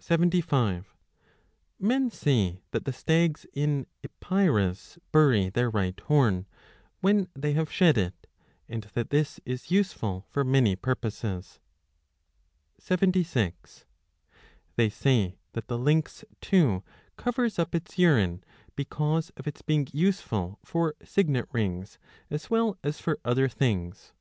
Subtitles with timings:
[0.00, 0.94] 75
[1.78, 6.46] Men say that the stags in Epirus bury their right horn,
[7.02, 8.26] when they have shed it,
[8.66, 11.60] and that this is useful for many purposes.
[12.78, 13.84] 76
[14.76, 16.82] They say that the lynx too
[17.18, 18.42] covers up its urine,
[18.74, 21.98] because 3 of its being useful for signet rings
[22.30, 24.14] as well as for other things.